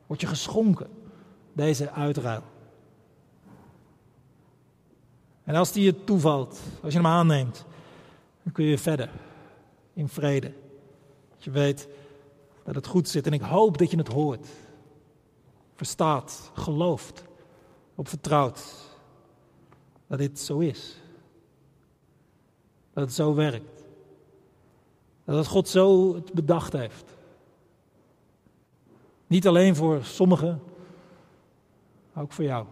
[0.07, 0.87] Word je geschonken,
[1.53, 2.43] deze uitruil.
[5.43, 7.65] En als die je toevalt, als je hem aanneemt,
[8.43, 9.09] dan kun je verder
[9.93, 10.53] in vrede.
[11.29, 11.87] Dat je weet
[12.63, 14.47] dat het goed zit en ik hoop dat je het hoort,
[15.75, 17.23] verstaat, gelooft,
[17.95, 18.89] op vertrouwt
[20.07, 20.95] dat dit zo is.
[22.93, 23.83] Dat het zo werkt.
[25.23, 27.15] Dat God zo het bedacht heeft.
[29.27, 30.61] Niet alleen voor sommigen,
[32.15, 32.65] ook voor jou.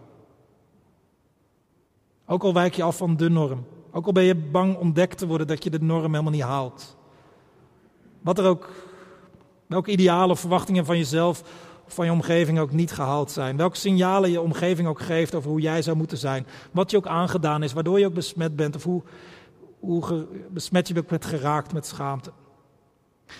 [2.26, 3.64] Ook al wijk je af van de norm.
[3.92, 6.96] Ook al ben je bang ontdekt te worden dat je de norm helemaal niet haalt.
[8.20, 8.68] Wat er ook,
[9.66, 11.42] welke idealen of verwachtingen van jezelf
[11.86, 13.56] of van je omgeving ook niet gehaald zijn.
[13.56, 16.46] Welke signalen je omgeving ook geeft over hoe jij zou moeten zijn.
[16.72, 18.84] Wat je ook aangedaan is, waardoor je ook besmet bent of
[19.80, 22.32] hoe, besmet je bent geraakt met schaamte.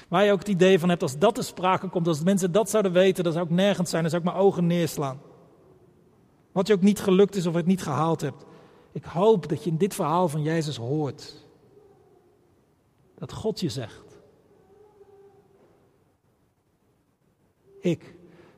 [0.08, 2.70] Waar je ook het idee van hebt, als dat te sprake komt, als mensen dat
[2.70, 5.20] zouden weten, dan zou ik nergens zijn, dan zou ik mijn ogen neerslaan.
[6.52, 8.44] Wat je ook niet gelukt is of het niet gehaald hebt.
[8.92, 11.46] Ik hoop dat je in dit verhaal van Jezus hoort
[13.14, 14.18] dat God je zegt.
[17.80, 18.14] Ik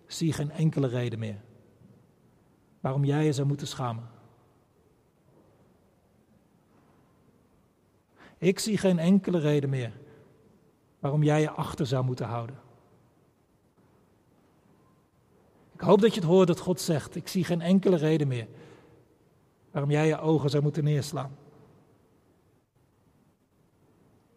[0.07, 1.40] zie geen enkele reden meer
[2.81, 4.11] waarom jij je zou moeten schamen.
[8.38, 9.92] Ik zie geen enkele reden meer
[10.99, 12.61] waarom jij je achter zou moeten houden.
[15.75, 18.49] Ik hoop dat je het hoort dat God zegt: Ik zie geen enkele reden meer
[19.73, 21.37] waarom jij je ogen zou moeten neerslaan.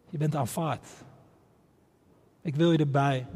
[0.08, 0.88] Je bent aanvaard.
[2.40, 3.26] Ik wil je erbij.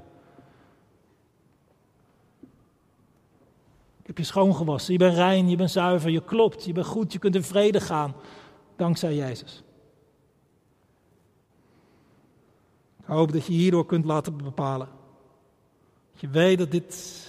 [4.00, 4.92] Ik heb je schoongewassen.
[4.92, 7.80] Je bent rein, je bent zuiver, je klopt, je bent goed, je kunt in vrede
[7.80, 8.14] gaan.
[8.76, 9.62] Dankzij Jezus.
[13.00, 14.88] Ik hoop dat je hierdoor kunt laten bepalen.
[16.12, 17.26] Dat je weet dat dit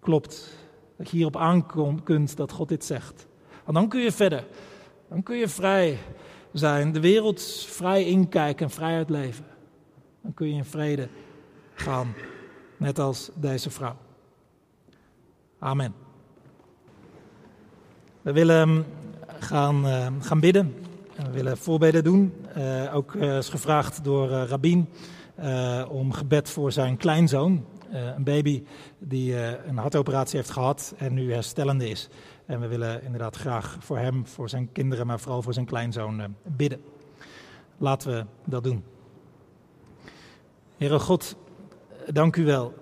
[0.00, 0.56] klopt.
[0.96, 3.25] Dat je hierop aankomt dat God dit zegt.
[3.66, 4.44] En dan kun je verder.
[5.08, 5.98] Dan kun je vrij
[6.52, 9.44] zijn, de wereld vrij inkijken en vrij uitleven.
[10.22, 11.08] Dan kun je in vrede
[11.74, 12.14] gaan,
[12.76, 13.96] net als deze vrouw.
[15.58, 15.94] Amen.
[18.22, 18.82] We willen ehm,
[19.38, 20.74] gaan, uh, gaan bidden.
[21.16, 22.32] We willen voorbeden doen.
[22.56, 24.88] Uh, ook uh, is gevraagd door uh, Rabin
[25.88, 27.64] om gebed voor zijn kleinzoon.
[27.90, 28.64] een baby
[28.98, 32.08] die een hartoperatie heeft gehad en nu herstellende is.
[32.46, 36.20] En we willen inderdaad graag voor hem, voor zijn kinderen, maar vooral voor zijn kleinzoon
[36.20, 36.80] eh, bidden.
[37.78, 38.84] Laten we dat doen.
[40.76, 41.36] Heere God,
[42.12, 42.74] dank u wel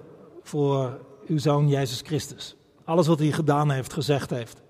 [0.42, 2.56] voor uw zoon Jezus Christus.
[2.84, 4.62] Alles wat hij gedaan heeft, gezegd heeft.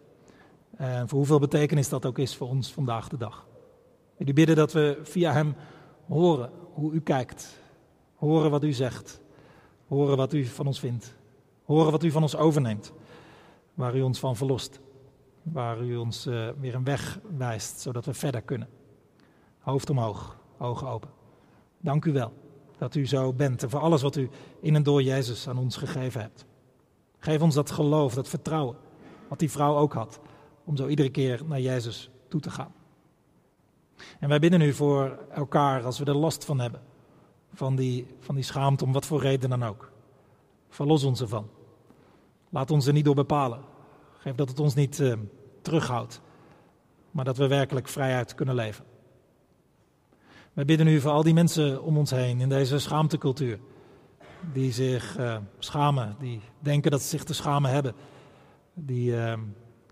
[0.77, 3.47] En voor hoeveel betekenis dat ook is voor ons vandaag de dag.
[4.19, 5.55] U bidden dat we via hem
[6.07, 7.59] horen hoe u kijkt.
[8.15, 9.21] Horen wat u zegt.
[9.89, 11.15] Horen wat u van ons vindt.
[11.65, 12.93] Horen wat u van ons overneemt.
[13.75, 14.81] Waar u ons van verlost
[15.53, 18.69] waar u ons uh, weer een weg wijst, zodat we verder kunnen.
[19.59, 21.11] Hoofd omhoog, ogen open.
[21.81, 22.33] Dank u wel
[22.79, 25.77] dat u zo bent en voor alles wat u in en door Jezus aan ons
[25.77, 26.45] gegeven hebt.
[27.19, 28.77] Geef ons dat geloof, dat vertrouwen,
[29.29, 30.21] wat die vrouw ook had,
[30.65, 32.73] om zo iedere keer naar Jezus toe te gaan.
[34.21, 36.83] En wij bidden u voor elkaar als we er last van hebben,
[37.53, 39.93] van die, van die schaamte, om wat voor reden dan ook.
[40.69, 41.49] Verlos ons ervan.
[42.55, 43.61] Laat ons er niet door bepalen.
[44.19, 45.15] Geef dat het ons niet uh,
[45.63, 46.21] terughoudt,
[47.11, 48.85] maar dat we werkelijk vrijheid kunnen leven.
[50.53, 53.59] Wij bidden u voor al die mensen om ons heen in deze schaamtecultuur.
[54.53, 57.95] Die zich uh, schamen, die denken dat ze zich te schamen hebben.
[58.75, 59.33] Die, uh,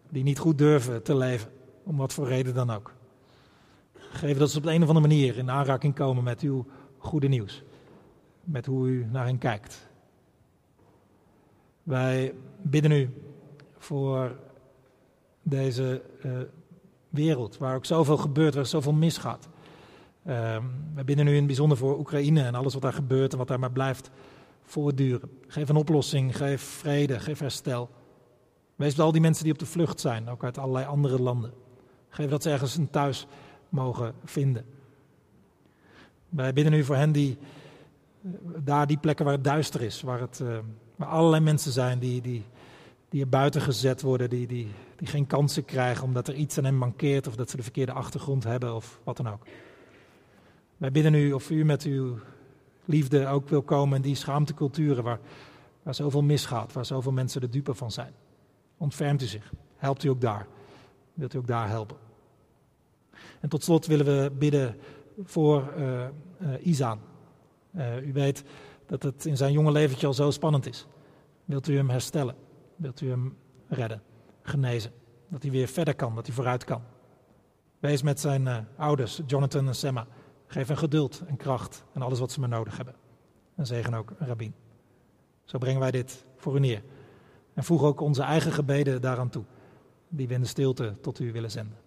[0.09, 1.51] die niet goed durven te leven,
[1.85, 2.95] om wat voor reden dan ook.
[3.95, 6.67] Geef dat ze op de een of andere manier in aanraking komen met uw
[6.99, 7.63] goede nieuws.
[8.45, 9.91] Met hoe u naar hen kijkt.
[11.83, 13.11] Wij bidden u
[13.79, 14.37] voor
[15.43, 16.33] deze uh,
[17.09, 19.49] wereld, waar ook zoveel gebeurt, waar zoveel misgaat.
[20.27, 20.57] Uh,
[20.95, 23.49] we bidden nu in het bijzonder voor Oekraïne en alles wat daar gebeurt en wat
[23.49, 24.11] daar maar blijft
[24.63, 25.31] voortduren.
[25.47, 27.91] Geef een oplossing, geef vrede, geef herstel.
[28.77, 31.53] Wees bij al die mensen die op de vlucht zijn, ook uit allerlei andere landen.
[32.09, 33.27] Geef dat ze ergens een thuis
[33.69, 34.65] mogen vinden.
[36.29, 37.39] Wij bidden nu voor hen die
[38.25, 38.31] eh,
[38.65, 40.59] daar die plekken waar het duister is, waar, het, uh,
[41.03, 42.45] waar allerlei mensen zijn die, die
[43.13, 46.65] die er buiten gezet worden, die, die, die geen kansen krijgen omdat er iets aan
[46.65, 49.47] hen mankeert of dat ze de verkeerde achtergrond hebben of wat dan ook.
[50.77, 52.19] Wij bidden u of u met uw
[52.85, 55.19] liefde ook wil komen in die schaamteculturen waar,
[55.83, 58.13] waar zoveel misgaat, waar zoveel mensen de dupe van zijn.
[58.77, 59.53] Ontfermt u zich.
[59.77, 60.47] Helpt u ook daar.
[61.15, 61.97] Wilt u ook daar helpen.
[63.41, 64.77] En tot slot willen we bidden
[65.25, 65.85] voor uh,
[66.43, 67.01] uh, Isaan.
[67.77, 68.45] Uh, u weet
[68.93, 70.87] dat het in zijn jonge leventje al zo spannend is.
[71.45, 72.35] Wilt u hem herstellen?
[72.77, 73.37] Wilt u hem
[73.69, 74.03] redden,
[74.43, 74.93] genezen?
[75.29, 76.83] Dat hij weer verder kan, dat hij vooruit kan.
[77.79, 80.07] Wees met zijn uh, ouders, Jonathan en Semma.
[80.47, 82.95] Geef hen geduld en kracht en alles wat ze maar nodig hebben.
[83.55, 84.55] En zegen ook Rabin.
[85.45, 86.83] Zo brengen wij dit voor u neer.
[87.55, 89.45] En voeg ook onze eigen gebeden daaraan toe,
[90.09, 91.79] die we in de stilte tot u willen zenden.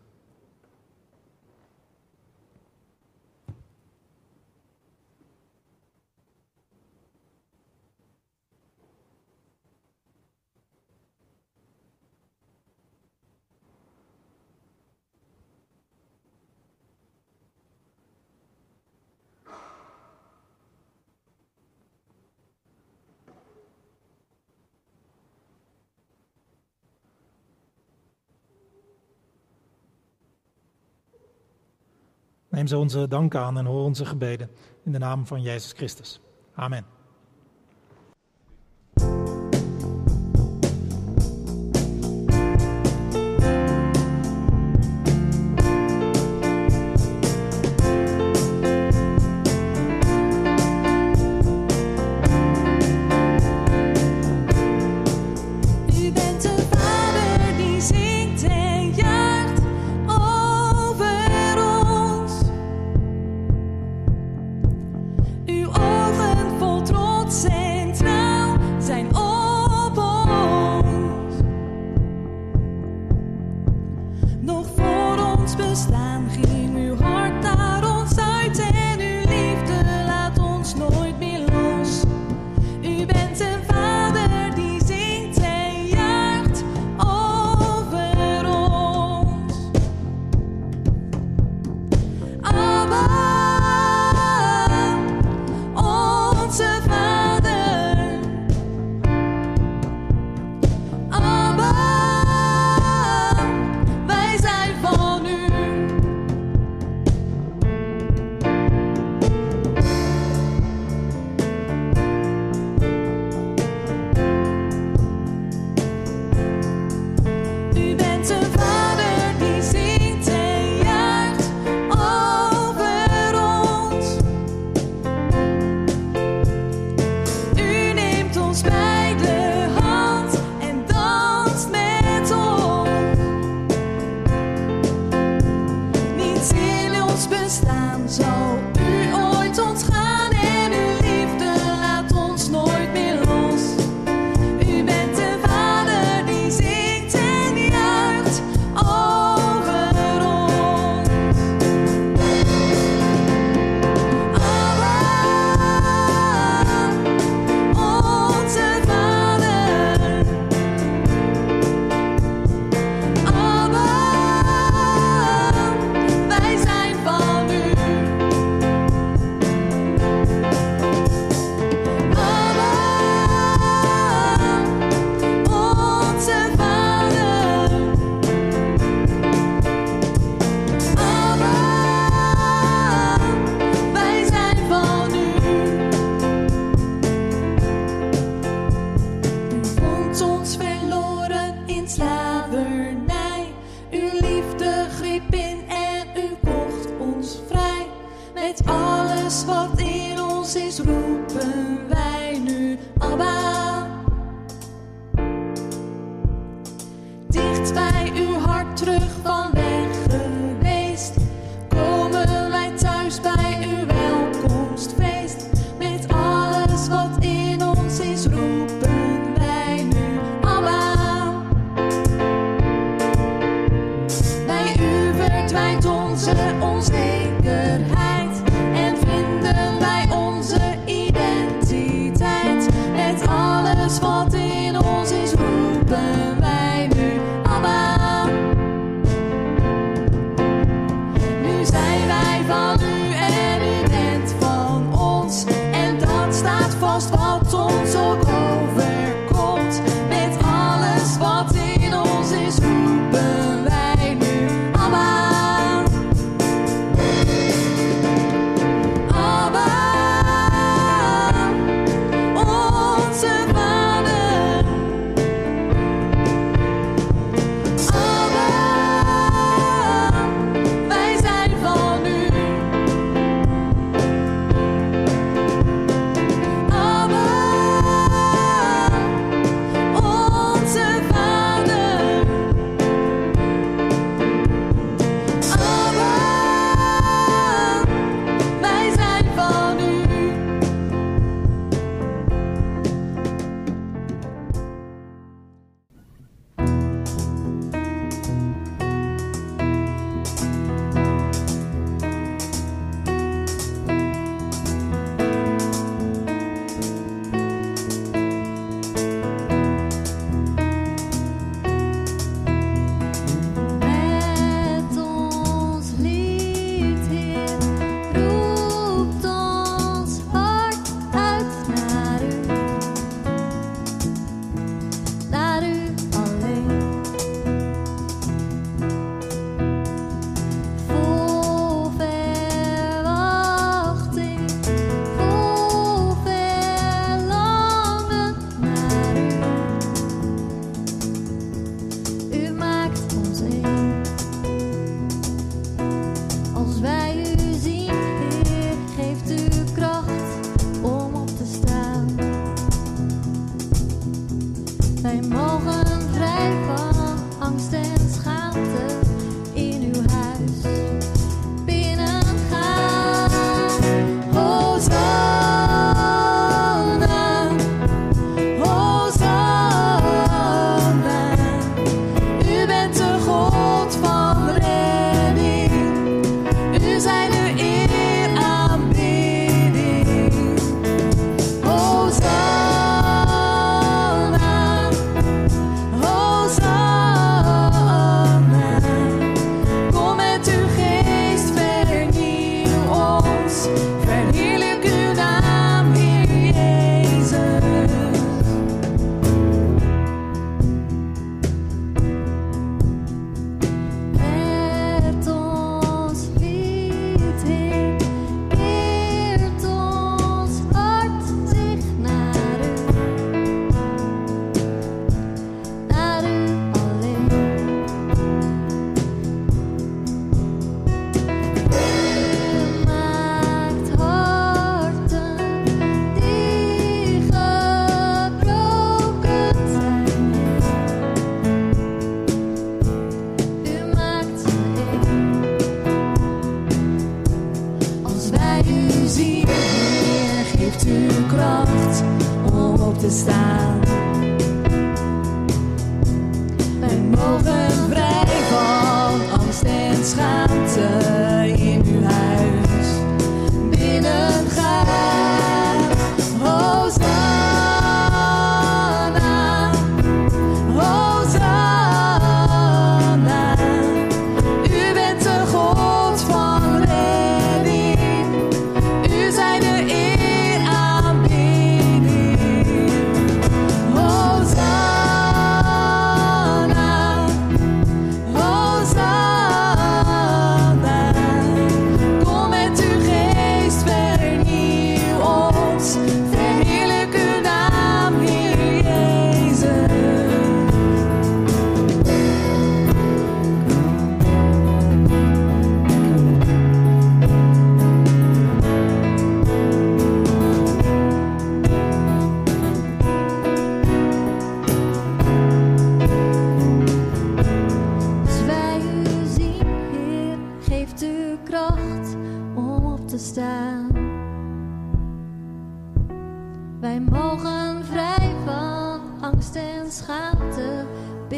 [32.66, 34.50] Neem zo onze dank aan en hoor onze gebeden
[34.84, 36.22] in de naam van Jezus Christus.
[36.56, 36.95] Amen.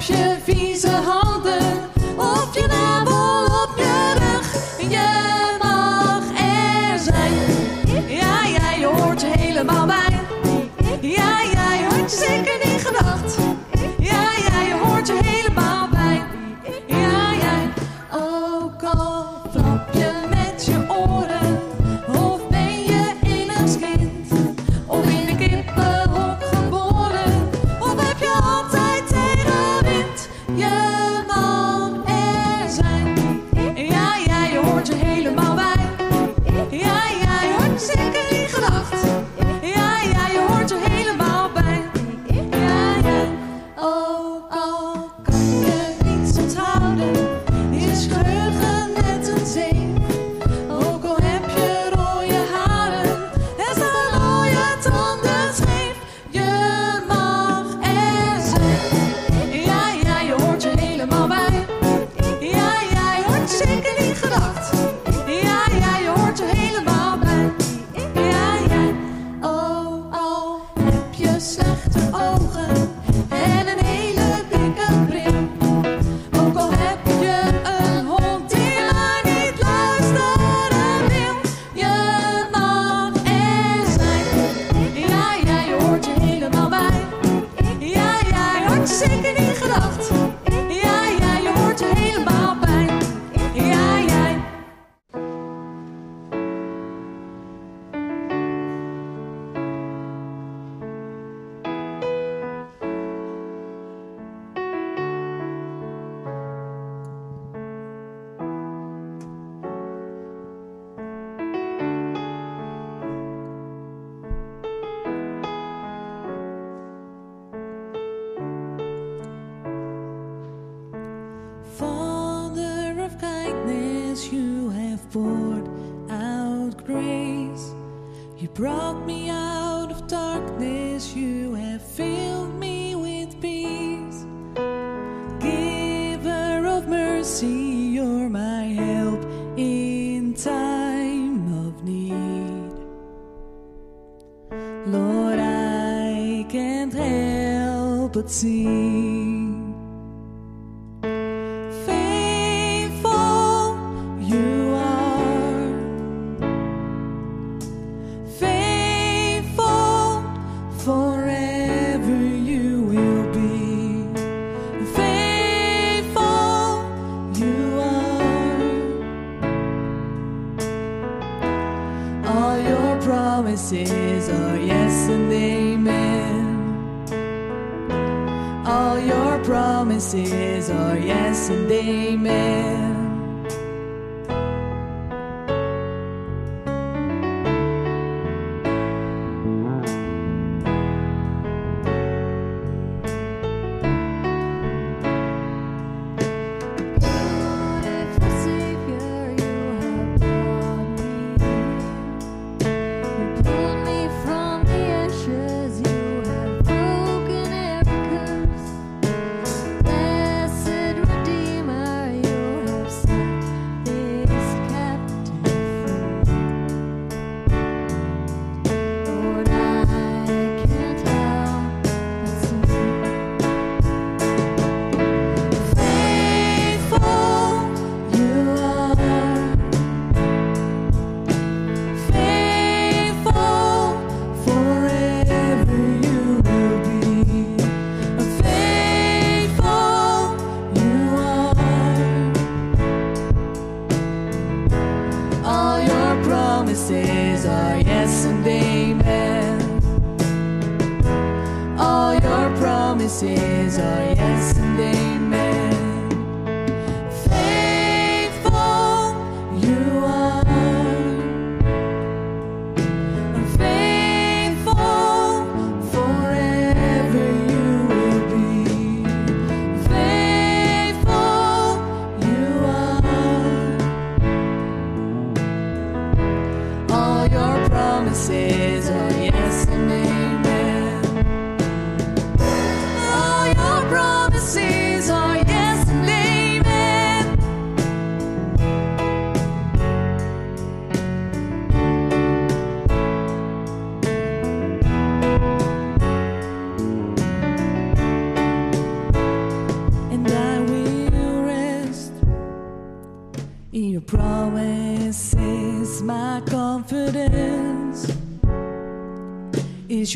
[0.07, 1.20] ja, je hoort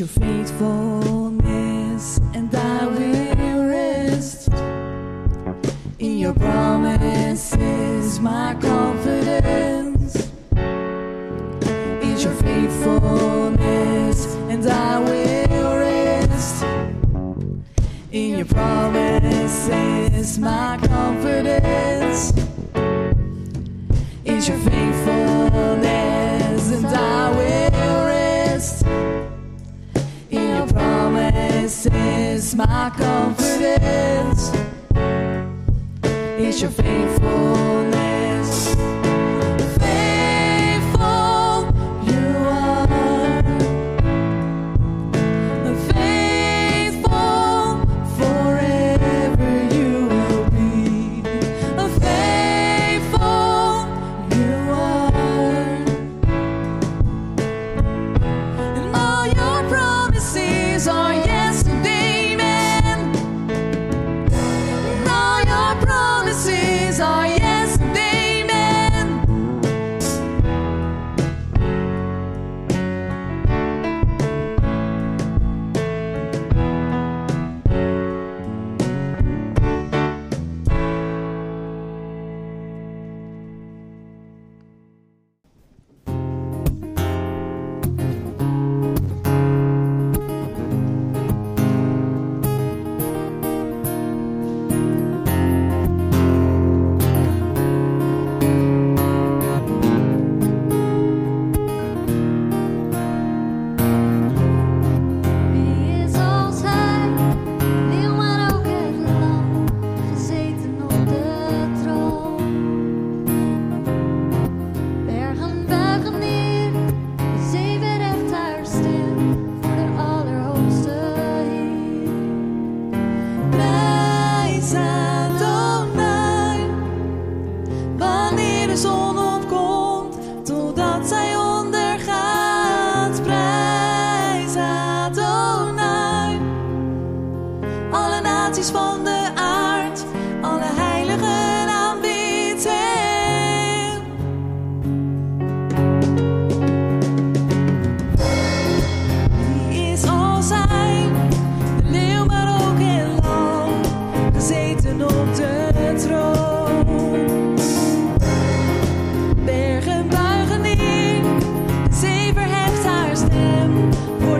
[0.00, 0.95] your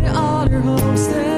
[0.00, 1.35] to all your homestead.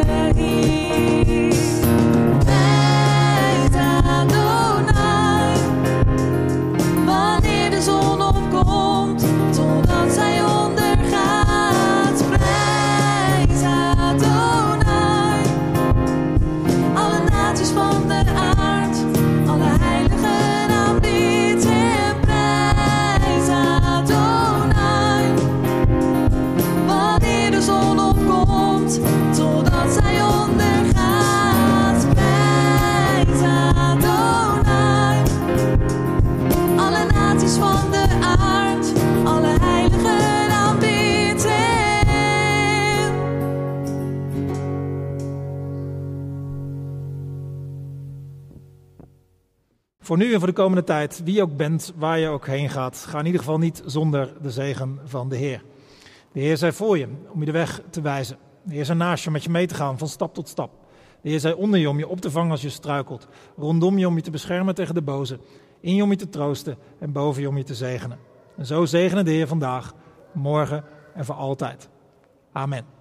[50.08, 53.06] Voor nu en voor de komende tijd, wie ook bent, waar je ook heen gaat,
[53.08, 55.62] ga in ieder geval niet zonder de zegen van de Heer.
[56.32, 58.36] De Heer zij voor je om je de weg te wijzen.
[58.62, 60.70] De Heer zij naast je om met je mee te gaan van stap tot stap.
[61.22, 63.28] De Heer zij onder je om je op te vangen als je struikelt.
[63.56, 65.38] Rondom je om je te beschermen tegen de boze.
[65.80, 68.18] In je om je te troosten en boven je om je te zegenen.
[68.56, 69.94] En zo zegenen de Heer vandaag,
[70.32, 70.84] morgen
[71.14, 71.88] en voor altijd.
[72.52, 72.97] Amen.